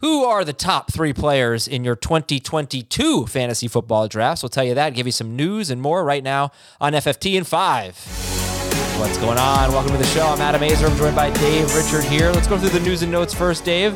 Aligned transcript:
Who 0.00 0.24
are 0.24 0.46
the 0.46 0.54
top 0.54 0.90
three 0.90 1.12
players 1.12 1.68
in 1.68 1.84
your 1.84 1.94
2022 1.94 3.26
fantasy 3.26 3.68
football 3.68 4.08
drafts? 4.08 4.42
We'll 4.42 4.48
tell 4.48 4.64
you 4.64 4.74
that, 4.74 4.94
give 4.94 5.04
you 5.04 5.12
some 5.12 5.36
news 5.36 5.68
and 5.68 5.82
more 5.82 6.02
right 6.02 6.24
now 6.24 6.52
on 6.80 6.94
FFT 6.94 7.34
in 7.34 7.44
5. 7.44 8.98
What's 8.98 9.18
going 9.18 9.36
on? 9.36 9.72
Welcome 9.72 9.92
to 9.92 9.98
the 9.98 10.06
show. 10.06 10.26
I'm 10.26 10.40
Adam 10.40 10.62
Aizer. 10.62 10.88
I'm 10.90 10.96
joined 10.96 11.14
by 11.14 11.28
Dave 11.30 11.74
Richard 11.74 12.04
here. 12.04 12.32
Let's 12.32 12.46
go 12.46 12.58
through 12.58 12.70
the 12.70 12.80
news 12.80 13.02
and 13.02 13.12
notes 13.12 13.34
first, 13.34 13.62
Dave. 13.66 13.92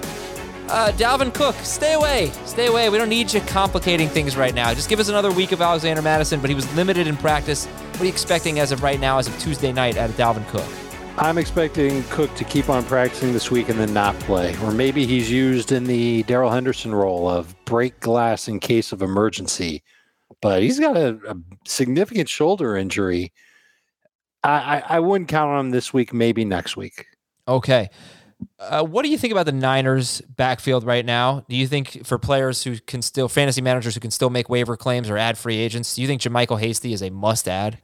Uh, 0.69 0.93
Dalvin 0.97 1.33
Cook, 1.33 1.55
stay 1.63 1.95
away. 1.95 2.33
Stay 2.45 2.67
away. 2.67 2.91
We 2.91 2.99
don't 2.99 3.09
need 3.09 3.33
you 3.33 3.41
complicating 3.41 4.11
things 4.11 4.37
right 4.37 4.55
now. 4.55 4.75
Just 4.75 4.91
give 4.91 5.01
us 5.01 5.09
another 5.09 5.33
week 5.33 5.53
of 5.53 5.63
Alexander 5.63 6.03
Mattison, 6.03 6.39
but 6.39 6.51
he 6.51 6.55
was 6.55 6.71
limited 6.77 7.07
in 7.07 7.17
practice. 7.17 7.65
What 7.65 8.03
are 8.03 8.05
you 8.05 8.11
expecting 8.11 8.59
as 8.59 8.73
of 8.73 8.83
right 8.83 9.01
now, 9.01 9.17
as 9.17 9.27
of 9.27 9.39
Tuesday 9.39 9.73
night, 9.73 9.97
out 9.97 10.11
of 10.11 10.17
Dalvin 10.17 10.47
Cook? 10.49 10.84
I'm 11.17 11.39
expecting 11.39 12.03
Cook 12.05 12.35
to 12.35 12.45
keep 12.45 12.69
on 12.69 12.83
practicing 12.85 13.33
this 13.33 13.49
week 13.49 13.69
and 13.69 13.79
then 13.79 13.95
not 13.95 14.19
play. 14.21 14.57
Or 14.65 14.73
maybe 14.73 15.07
he's 15.07 15.31
used 15.31 15.71
in 15.71 15.85
the 15.85 16.25
Darrell 16.25 16.51
Henderson 16.51 16.93
role 16.93 17.29
of 17.29 17.55
break 17.67 18.01
glass 18.01 18.49
in 18.49 18.59
case 18.59 18.91
of 18.91 19.01
emergency. 19.01 19.85
But 20.43 20.63
he's 20.63 20.81
got 20.81 20.97
a, 20.97 21.17
a 21.29 21.37
significant 21.67 22.29
shoulder 22.29 22.77
injury. 22.77 23.33
I, 24.43 24.51
I, 24.51 24.83
I, 24.97 25.01
wouldn't 25.01 25.29
count 25.29 25.53
on 25.53 25.67
him 25.67 25.71
this 25.71 25.95
week, 25.95 26.13
maybe 26.13 26.45
next 26.45 26.77
week. 26.77 27.07
Okay. 27.47 27.91
Uh, 28.59 28.83
what 28.83 29.05
do 29.05 29.09
you 29.09 29.17
think 29.17 29.31
about 29.31 29.47
the 29.47 29.53
Niners 29.53 30.21
backfield 30.23 30.85
right 30.85 31.07
now? 31.07 31.45
Do 31.49 31.55
you 31.55 31.69
think 31.69 32.05
for 32.05 32.19
players 32.19 32.65
who 32.65 32.79
can 32.81 33.03
still, 33.03 33.29
fantasy 33.29 33.63
managers 33.63 33.95
who 33.95 34.01
can 34.01 34.11
still 34.11 34.31
make 34.31 34.49
waiver 34.49 34.77
claims 34.77 35.09
or 35.09 35.17
add 35.17 35.39
free 35.39 35.59
agents, 35.59 35.95
do 35.95 36.03
you 36.03 36.09
think 36.09 36.21
JaMycal 36.21 36.59
Hasty 36.59 36.93
is 36.93 37.03
a 37.03 37.11
must 37.11 37.47
add? 37.47 37.79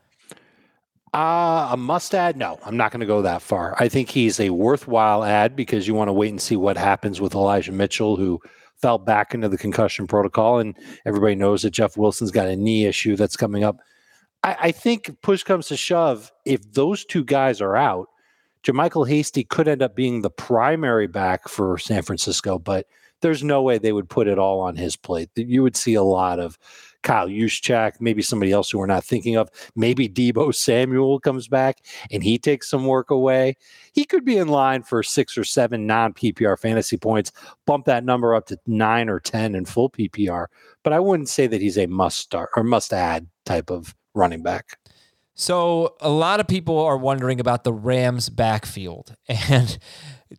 Uh, 1.12 1.70
a 1.72 1.76
must 1.76 2.14
add? 2.14 2.36
No, 2.36 2.58
I'm 2.64 2.76
not 2.76 2.92
going 2.92 3.00
to 3.00 3.06
go 3.06 3.22
that 3.22 3.42
far. 3.42 3.74
I 3.80 3.88
think 3.88 4.10
he's 4.10 4.38
a 4.38 4.50
worthwhile 4.50 5.24
add 5.24 5.56
because 5.56 5.88
you 5.88 5.94
want 5.94 6.08
to 6.08 6.12
wait 6.12 6.30
and 6.30 6.40
see 6.40 6.56
what 6.56 6.76
happens 6.76 7.20
with 7.20 7.34
Elijah 7.34 7.72
Mitchell, 7.72 8.16
who 8.16 8.40
fell 8.80 8.98
back 8.98 9.34
into 9.34 9.48
the 9.48 9.58
concussion 9.58 10.06
protocol. 10.06 10.60
And 10.60 10.76
everybody 11.04 11.34
knows 11.34 11.62
that 11.62 11.70
Jeff 11.70 11.96
Wilson's 11.96 12.30
got 12.30 12.46
a 12.46 12.56
knee 12.56 12.86
issue 12.86 13.16
that's 13.16 13.36
coming 13.36 13.64
up. 13.64 13.78
I, 14.44 14.56
I 14.60 14.72
think 14.72 15.20
push 15.20 15.42
comes 15.42 15.66
to 15.68 15.76
shove. 15.76 16.30
If 16.46 16.72
those 16.72 17.04
two 17.04 17.24
guys 17.24 17.60
are 17.60 17.76
out, 17.76 18.06
JaMycal 18.64 19.08
Hasty 19.08 19.42
could 19.42 19.68
end 19.68 19.82
up 19.82 19.96
being 19.96 20.22
the 20.22 20.30
primary 20.30 21.06
back 21.06 21.48
for 21.48 21.76
San 21.78 22.02
Francisco, 22.02 22.58
but 22.58 22.86
there's 23.20 23.44
no 23.44 23.62
way 23.62 23.78
they 23.78 23.92
would 23.92 24.08
put 24.08 24.28
it 24.28 24.38
all 24.38 24.60
on 24.60 24.76
his 24.76 24.96
plate. 24.96 25.30
You 25.36 25.62
would 25.62 25.76
see 25.76 25.94
a 25.94 26.02
lot 26.02 26.38
of 26.38 26.58
Kyle 27.02 27.28
Juszczyk, 27.28 28.00
maybe 28.00 28.22
somebody 28.22 28.52
else 28.52 28.70
who 28.70 28.78
we're 28.78 28.86
not 28.86 29.04
thinking 29.04 29.36
of. 29.36 29.48
Maybe 29.74 30.08
Deebo 30.08 30.54
Samuel 30.54 31.18
comes 31.20 31.48
back 31.48 31.78
and 32.10 32.22
he 32.22 32.38
takes 32.38 32.68
some 32.68 32.86
work 32.86 33.10
away. 33.10 33.56
He 33.92 34.04
could 34.04 34.24
be 34.24 34.36
in 34.36 34.48
line 34.48 34.82
for 34.82 35.02
six 35.02 35.38
or 35.38 35.44
seven 35.44 35.86
non 35.86 36.12
PPR 36.12 36.58
fantasy 36.58 36.96
points, 36.96 37.32
bump 37.66 37.86
that 37.86 38.04
number 38.04 38.34
up 38.34 38.46
to 38.46 38.58
nine 38.66 39.08
or 39.08 39.20
10 39.20 39.54
in 39.54 39.64
full 39.64 39.90
PPR. 39.90 40.46
But 40.82 40.92
I 40.92 41.00
wouldn't 41.00 41.28
say 41.28 41.46
that 41.46 41.60
he's 41.60 41.78
a 41.78 41.86
must 41.86 42.18
start 42.18 42.50
or 42.56 42.64
must 42.64 42.92
add 42.92 43.26
type 43.44 43.70
of 43.70 43.94
running 44.14 44.42
back. 44.42 44.78
So 45.34 45.94
a 46.00 46.10
lot 46.10 46.40
of 46.40 46.46
people 46.46 46.78
are 46.78 46.98
wondering 46.98 47.40
about 47.40 47.64
the 47.64 47.72
Rams 47.72 48.28
backfield. 48.28 49.14
And 49.48 49.78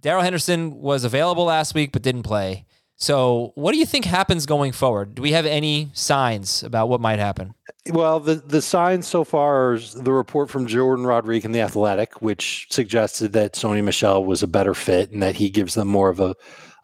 Darrell 0.01 0.21
Henderson 0.21 0.75
was 0.75 1.03
available 1.03 1.45
last 1.45 1.73
week 1.73 1.91
but 1.91 2.01
didn't 2.01 2.23
play. 2.23 2.65
So, 3.01 3.51
what 3.55 3.71
do 3.71 3.79
you 3.79 3.85
think 3.87 4.05
happens 4.05 4.45
going 4.45 4.73
forward? 4.73 5.15
Do 5.15 5.23
we 5.23 5.31
have 5.31 5.47
any 5.47 5.89
signs 5.93 6.61
about 6.61 6.87
what 6.87 7.01
might 7.01 7.17
happen? 7.17 7.55
Well, 7.89 8.19
the 8.19 8.35
the 8.35 8.61
signs 8.61 9.07
so 9.07 9.23
far 9.23 9.73
is 9.73 9.95
the 9.95 10.11
report 10.11 10.51
from 10.51 10.67
Jordan 10.67 11.07
Rodriguez 11.07 11.45
in 11.45 11.51
the 11.51 11.61
Athletic, 11.61 12.21
which 12.21 12.67
suggested 12.69 13.33
that 13.33 13.53
Sony 13.53 13.83
Michel 13.83 14.23
was 14.23 14.43
a 14.43 14.47
better 14.47 14.75
fit 14.75 15.09
and 15.09 15.23
that 15.23 15.35
he 15.35 15.49
gives 15.49 15.73
them 15.73 15.87
more 15.87 16.09
of 16.09 16.19
a, 16.19 16.35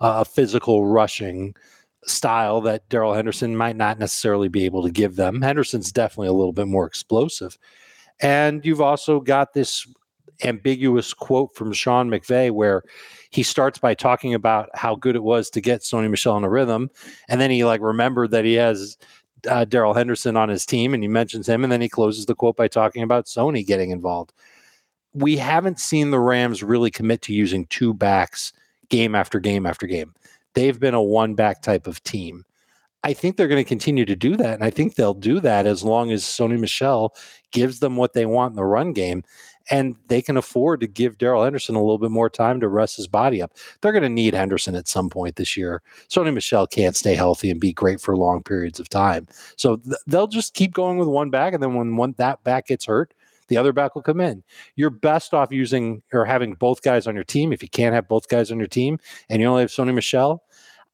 a 0.01 0.25
physical 0.25 0.87
rushing 0.87 1.53
style 2.03 2.61
that 2.61 2.89
Darrell 2.89 3.13
Henderson 3.13 3.55
might 3.55 3.75
not 3.75 3.99
necessarily 3.99 4.47
be 4.47 4.65
able 4.65 4.81
to 4.81 4.91
give 4.91 5.17
them. 5.17 5.43
Henderson's 5.43 5.91
definitely 5.91 6.29
a 6.29 6.33
little 6.33 6.53
bit 6.53 6.67
more 6.67 6.87
explosive. 6.87 7.59
And 8.19 8.65
you've 8.65 8.81
also 8.81 9.19
got 9.19 9.53
this 9.53 9.87
ambiguous 10.43 11.13
quote 11.13 11.55
from 11.55 11.73
Sean 11.73 12.09
McVay 12.09 12.51
where 12.51 12.83
he 13.29 13.43
starts 13.43 13.79
by 13.79 13.93
talking 13.93 14.33
about 14.33 14.69
how 14.73 14.95
good 14.95 15.15
it 15.15 15.23
was 15.23 15.49
to 15.51 15.61
get 15.61 15.81
Sony 15.81 16.09
Michel 16.09 16.37
in 16.37 16.43
a 16.43 16.49
rhythm, 16.49 16.89
and 17.27 17.41
then 17.41 17.51
he 17.51 17.65
like 17.65 17.81
remembered 17.81 18.31
that 18.31 18.45
he 18.45 18.53
has 18.53 18.97
uh, 19.49 19.65
Darrell 19.65 19.93
Henderson 19.93 20.37
on 20.37 20.49
his 20.49 20.65
team, 20.65 20.93
and 20.93 21.03
he 21.03 21.09
mentions 21.09 21.47
him, 21.47 21.63
and 21.63 21.71
then 21.71 21.81
he 21.81 21.89
closes 21.89 22.25
the 22.25 22.35
quote 22.35 22.55
by 22.55 22.67
talking 22.67 23.03
about 23.03 23.25
Sony 23.25 23.65
getting 23.65 23.91
involved. 23.91 24.33
We 25.13 25.37
haven't 25.37 25.79
seen 25.79 26.11
the 26.11 26.19
Rams 26.19 26.63
really 26.63 26.91
commit 26.91 27.21
to 27.23 27.33
using 27.33 27.65
two 27.67 27.93
backs 27.93 28.53
game 28.89 29.15
after 29.15 29.39
game 29.39 29.65
after 29.65 29.87
game. 29.87 30.13
They've 30.53 30.79
been 30.79 30.93
a 30.93 31.01
one 31.01 31.35
back 31.35 31.61
type 31.61 31.87
of 31.87 32.03
team. 32.03 32.45
I 33.07 33.13
think 33.13 33.37
they're 33.37 33.47
going 33.47 33.63
to 33.63 33.67
continue 33.67 34.03
to 34.03 34.17
do 34.17 34.35
that. 34.35 34.55
And 34.55 34.65
I 34.65 34.69
think 34.69 34.95
they'll 34.95 35.13
do 35.13 35.39
that 35.39 35.65
as 35.65 35.81
long 35.81 36.11
as 36.11 36.25
Sony 36.25 36.59
Michel 36.59 37.15
gives 37.53 37.79
them 37.79 37.95
what 37.95 38.11
they 38.11 38.25
want 38.25 38.51
in 38.51 38.55
the 38.57 38.65
run 38.65 38.91
game 38.91 39.23
and 39.71 39.95
they 40.09 40.21
can 40.21 40.35
afford 40.35 40.81
to 40.81 40.87
give 40.87 41.17
Darrell 41.17 41.45
Henderson 41.45 41.75
a 41.75 41.79
little 41.79 41.99
bit 41.99 42.11
more 42.11 42.29
time 42.29 42.59
to 42.59 42.67
rest 42.67 42.97
his 42.97 43.07
body 43.07 43.41
up. 43.41 43.53
They're 43.79 43.93
going 43.93 44.03
to 44.03 44.09
need 44.09 44.33
Henderson 44.33 44.75
at 44.75 44.89
some 44.89 45.09
point 45.09 45.37
this 45.37 45.55
year. 45.55 45.81
Sony 46.09 46.33
Michel 46.33 46.67
can't 46.67 46.97
stay 46.97 47.15
healthy 47.15 47.49
and 47.49 47.61
be 47.61 47.71
great 47.71 48.01
for 48.01 48.17
long 48.17 48.43
periods 48.43 48.77
of 48.77 48.89
time. 48.89 49.25
So 49.55 49.77
th- 49.77 49.95
they'll 50.05 50.27
just 50.27 50.53
keep 50.53 50.73
going 50.73 50.97
with 50.97 51.07
one 51.07 51.29
back, 51.29 51.53
and 51.53 51.63
then 51.63 51.75
when 51.75 51.95
one 51.95 52.13
that 52.17 52.43
back 52.43 52.67
gets 52.67 52.85
hurt, 52.85 53.13
the 53.47 53.57
other 53.57 53.71
back 53.71 53.95
will 53.95 54.01
come 54.01 54.19
in. 54.19 54.43
You're 54.75 54.89
best 54.89 55.33
off 55.33 55.51
using 55.51 56.01
or 56.13 56.25
having 56.25 56.53
both 56.53 56.81
guys 56.81 57.07
on 57.07 57.15
your 57.15 57.23
team. 57.23 57.53
If 57.53 57.63
you 57.63 57.69
can't 57.69 57.95
have 57.95 58.07
both 58.07 58.27
guys 58.27 58.51
on 58.51 58.57
your 58.57 58.67
team 58.67 58.99
and 59.29 59.41
you 59.41 59.47
only 59.47 59.61
have 59.61 59.69
Sony 59.69 59.93
Michel, 59.93 60.43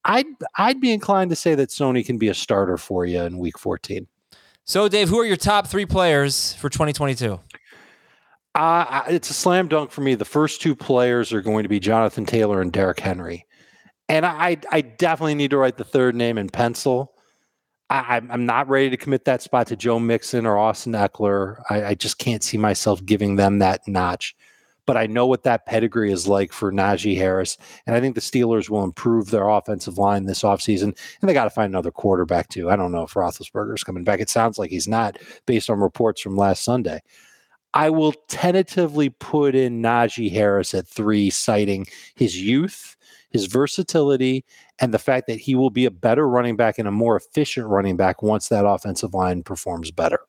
I'd 0.06 0.25
I'd 0.58 0.81
be 0.81 0.91
inclined 0.91 1.30
to 1.30 1.36
say 1.36 1.56
that 1.56 1.69
Sony 1.69 2.06
can 2.06 2.18
be 2.18 2.28
a 2.28 2.34
starter 2.34 2.78
for 2.78 3.06
you 3.06 3.22
in 3.22 3.38
week 3.38 3.58
14. 3.58 4.08
So, 4.66 4.88
Dave, 4.88 5.09
who 5.09 5.19
are 5.19 5.25
your 5.25 5.38
top 5.38 5.68
three 5.68 5.86
players 5.86 6.53
for 6.53 6.69
2022? 6.69 7.40
Uh, 8.56 9.03
it's 9.08 9.30
a 9.30 9.34
slam 9.34 9.68
dunk 9.68 9.92
for 9.92 10.02
me. 10.02 10.16
The 10.16 10.25
first 10.25 10.62
two 10.62 10.75
players 10.75 11.34
are 11.34 11.42
going 11.42 11.63
to 11.63 11.69
be 11.69 11.80
Jonathan 11.80 12.25
Taylor 12.25 12.62
and 12.62 12.72
Derrick 12.72 13.00
Henry. 13.00 13.46
And 14.09 14.25
I, 14.25 14.58
I 14.72 14.81
definitely 14.81 15.36
need 15.36 15.52
to 15.52 15.58
write 15.58 15.78
the 15.78 15.84
third 15.84 16.16
name 16.16 16.38
in 16.38 16.50
pencil. 16.50 17.13
I, 17.90 18.18
am 18.18 18.46
not 18.46 18.69
ready 18.69 18.90
to 18.90 18.97
commit 18.97 19.25
that 19.25 19.42
spot 19.42 19.68
to 19.68 19.75
Joe 19.75 20.00
Mixon 20.00 20.46
or 20.46 20.58
Austin 20.58 20.94
Ekeler. 20.94 21.62
I, 21.69 21.86
I, 21.86 21.96
just 21.96 22.18
can't 22.18 22.44
see 22.44 22.58
myself 22.58 23.03
giving 23.06 23.36
them 23.36 23.59
that 23.59 23.81
notch. 23.88 24.36
But 24.86 24.98
I 24.98 25.08
know 25.08 25.26
what 25.26 25.44
that 25.44 25.66
pedigree 25.66 26.12
is 26.12 26.28
like 26.28 26.52
for 26.52 26.72
Najee 26.72 27.18
Harris. 27.18 27.58
And 27.88 27.96
I 27.96 28.02
think 28.02 28.16
the 28.16 28.22
Steelers 28.22 28.70
will 28.70 28.84
improve 28.84 29.30
their 29.30 29.48
offensive 29.48 29.98
line 29.98 30.26
this 30.26 30.44
offseason. 30.44 30.98
And 31.22 31.30
they 31.30 31.34
got 31.34 31.46
to 31.46 31.50
find 31.50 31.72
another 31.72 31.92
quarterback, 31.92 32.50
too. 32.50 32.70
I 32.70 32.76
don't 32.76 32.92
know 32.92 33.04
if 33.04 33.14
Roethlisberger's 33.14 33.84
coming 33.84 34.04
back. 34.04 34.20
It 34.20 34.30
sounds 34.30 34.58
like 34.58 34.72
he's 34.72 34.88
not 34.88 35.18
based 35.46 35.70
on 35.70 35.80
reports 35.80 36.22
from 36.22 36.36
last 36.36 36.64
Sunday. 36.64 37.02
I 37.74 37.90
will 37.90 38.14
tentatively 38.28 39.10
put 39.10 39.56
in 39.56 39.82
Najee 39.82 40.32
Harris 40.32 40.74
at 40.74 40.88
three, 40.88 41.30
citing 41.30 41.88
his 42.16 42.40
youth, 42.40 42.96
his 43.32 43.48
versatility, 43.48 44.46
and 44.80 44.94
the 44.94 45.00
fact 45.00 45.28
that 45.28 45.40
he 45.40 45.56
will 45.56 45.72
be 45.72 45.86
a 45.86 45.92
better 45.92 46.28
running 46.28 46.56
back 46.56 46.78
and 46.78 46.88
a 46.88 46.92
more 46.92 47.16
efficient 47.18 47.68
running 47.68 47.98
back 47.98 48.22
once 48.22 48.48
that 48.50 48.66
offensive 48.66 49.14
line 49.14 49.42
performs 49.42 49.90
better. 49.90 50.20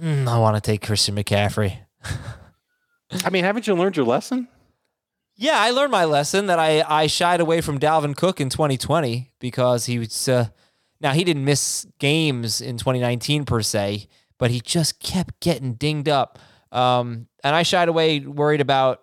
Mm, 0.00 0.28
I 0.28 0.38
want 0.38 0.56
to 0.56 0.60
take 0.60 0.82
Christian 0.82 1.14
McCaffrey. 1.14 1.78
I 3.24 3.30
mean, 3.30 3.44
haven't 3.44 3.66
you 3.66 3.74
learned 3.74 3.96
your 3.96 4.06
lesson? 4.06 4.48
Yeah, 5.36 5.58
I 5.58 5.70
learned 5.70 5.92
my 5.92 6.04
lesson 6.04 6.46
that 6.46 6.58
I, 6.58 6.82
I 6.82 7.06
shied 7.06 7.40
away 7.40 7.60
from 7.60 7.78
Dalvin 7.78 8.16
Cook 8.16 8.40
in 8.40 8.48
2020 8.48 9.32
because 9.38 9.86
he 9.86 9.98
was 9.98 10.28
uh, 10.28 10.48
now 11.00 11.12
he 11.12 11.24
didn't 11.24 11.44
miss 11.44 11.86
games 11.98 12.60
in 12.60 12.78
2019 12.78 13.44
per 13.44 13.60
se 13.60 14.08
but 14.38 14.50
he 14.50 14.60
just 14.60 15.00
kept 15.00 15.40
getting 15.40 15.74
dinged 15.74 16.08
up. 16.08 16.38
Um, 16.72 17.26
and 17.42 17.54
I 17.54 17.62
shied 17.62 17.88
away 17.88 18.20
worried 18.20 18.60
about 18.60 19.02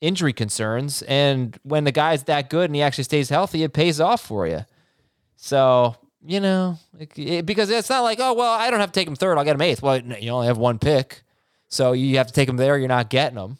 injury 0.00 0.32
concerns. 0.32 1.02
And 1.02 1.58
when 1.62 1.84
the 1.84 1.92
guy's 1.92 2.24
that 2.24 2.48
good 2.50 2.66
and 2.66 2.74
he 2.74 2.82
actually 2.82 3.04
stays 3.04 3.28
healthy, 3.28 3.62
it 3.62 3.72
pays 3.72 4.00
off 4.00 4.22
for 4.22 4.46
you. 4.46 4.64
So, 5.36 5.96
you 6.24 6.40
know, 6.40 6.78
it, 6.98 7.18
it, 7.18 7.46
because 7.46 7.70
it's 7.70 7.90
not 7.90 8.00
like, 8.00 8.18
oh, 8.20 8.34
well, 8.34 8.52
I 8.52 8.70
don't 8.70 8.80
have 8.80 8.92
to 8.92 8.98
take 8.98 9.08
him 9.08 9.16
third. 9.16 9.36
I'll 9.36 9.44
get 9.44 9.54
him 9.54 9.62
eighth. 9.62 9.82
Well, 9.82 9.98
you 9.98 10.30
only 10.30 10.46
have 10.46 10.58
one 10.58 10.78
pick. 10.78 11.22
So 11.70 11.92
you 11.92 12.18
have 12.18 12.26
to 12.26 12.32
take 12.32 12.48
them 12.48 12.56
there. 12.56 12.76
You're 12.76 12.88
not 12.88 13.10
getting 13.10 13.36
them. 13.36 13.58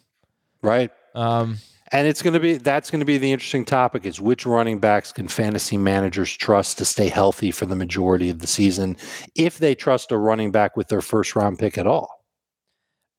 Right. 0.61 0.91
Um, 1.15 1.57
and 1.91 2.07
it's 2.07 2.21
going 2.21 2.33
to 2.33 2.39
be 2.39 2.55
that's 2.55 2.89
going 2.89 2.99
to 2.99 3.05
be 3.05 3.17
the 3.17 3.31
interesting 3.31 3.65
topic 3.65 4.05
is 4.05 4.21
which 4.21 4.45
running 4.45 4.79
backs 4.79 5.11
can 5.11 5.27
fantasy 5.27 5.77
managers 5.77 6.31
trust 6.31 6.77
to 6.77 6.85
stay 6.85 7.09
healthy 7.09 7.51
for 7.51 7.65
the 7.65 7.75
majority 7.75 8.29
of 8.29 8.39
the 8.39 8.47
season 8.47 8.95
if 9.35 9.57
they 9.57 9.75
trust 9.75 10.11
a 10.11 10.17
running 10.17 10.51
back 10.51 10.77
with 10.77 10.87
their 10.87 11.01
first 11.01 11.35
round 11.35 11.59
pick 11.59 11.77
at 11.77 11.87
all. 11.87 12.20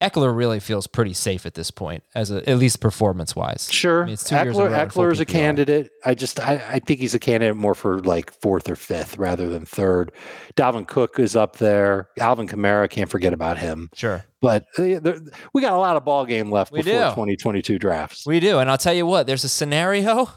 Ekeler 0.03 0.37
really 0.37 0.59
feels 0.59 0.89
pretty 0.89 1.13
safe 1.13 1.47
at 1.47 1.55
this 1.55 1.71
point, 1.71 2.03
as 2.15 2.31
a, 2.31 2.49
at 2.49 2.59
least 2.59 2.81
performance 2.81 3.37
wise. 3.37 3.69
Sure, 3.71 4.03
I 4.03 4.07
mean, 4.07 4.17
Ekeler, 4.17 4.71
Ekeler 4.71 5.13
is 5.13 5.21
a 5.21 5.25
candidate. 5.25 5.91
I 6.05 6.15
just 6.15 6.41
I, 6.41 6.63
I, 6.69 6.79
think 6.81 6.99
he's 6.99 7.15
a 7.15 7.21
candidate 7.21 7.57
more 7.57 7.75
for 7.75 8.01
like 8.01 8.33
fourth 8.41 8.69
or 8.69 8.75
fifth 8.75 9.17
rather 9.17 9.49
than 9.49 9.65
third. 9.65 10.11
Dalvin 10.57 10.89
Cook 10.89 11.19
is 11.21 11.37
up 11.37 11.57
there. 11.57 12.09
Alvin 12.19 12.49
Kamara 12.49 12.91
can't 12.91 13.09
forget 13.09 13.33
about 13.33 13.59
him. 13.59 13.91
Sure, 13.95 14.25
but 14.41 14.67
uh, 14.77 14.99
there, 14.99 15.19
we 15.53 15.63
got 15.63 15.73
a 15.73 15.79
lot 15.79 15.97
of 15.97 16.05
ball 16.05 16.27
game 16.27 16.51
left 16.51 16.73
we 16.73 16.83
before 16.83 17.11
2022 17.11 17.79
drafts. 17.79 18.27
We 18.27 18.41
do, 18.41 18.59
and 18.59 18.69
I'll 18.69 18.79
tell 18.79 18.95
you 18.95 19.07
what. 19.07 19.29
There's 19.29 19.45
a 19.45 19.49
scenario 19.49 20.29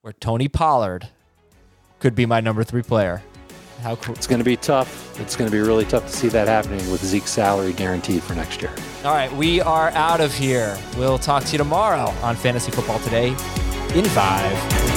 where 0.00 0.12
Tony 0.12 0.48
Pollard 0.48 1.08
could 2.00 2.16
be 2.16 2.26
my 2.26 2.40
number 2.40 2.64
three 2.64 2.82
player. 2.82 3.22
How 3.82 3.96
cool. 3.96 4.14
It's 4.14 4.28
going 4.28 4.38
to 4.38 4.44
be 4.44 4.56
tough. 4.56 5.18
It's 5.20 5.34
going 5.34 5.50
to 5.50 5.56
be 5.56 5.60
really 5.60 5.84
tough 5.84 6.06
to 6.06 6.12
see 6.12 6.28
that 6.28 6.46
happening 6.46 6.88
with 6.90 7.04
Zeke's 7.04 7.30
salary 7.30 7.72
guaranteed 7.72 8.22
for 8.22 8.34
next 8.34 8.62
year. 8.62 8.72
All 9.04 9.12
right, 9.12 9.32
we 9.32 9.60
are 9.60 9.90
out 9.90 10.20
of 10.20 10.32
here. 10.32 10.78
We'll 10.96 11.18
talk 11.18 11.44
to 11.44 11.52
you 11.52 11.58
tomorrow 11.58 12.10
on 12.22 12.36
Fantasy 12.36 12.70
Football 12.70 13.00
Today 13.00 13.28
in 13.94 14.04
five. 14.04 14.91